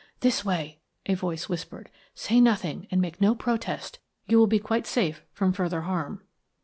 "This 0.21 0.43
way," 0.43 0.79
a 1.05 1.13
voice 1.13 1.47
whispered. 1.47 1.91
"Say 2.15 2.41
nothing, 2.41 2.87
and 2.89 2.99
make 2.99 3.21
no 3.21 3.35
protest. 3.35 3.99
You 4.25 4.39
will 4.39 4.47
be 4.47 4.57
quite 4.57 4.87
safe 4.87 5.21
from 5.31 5.53
further 5.53 5.81
harm." 5.81 6.23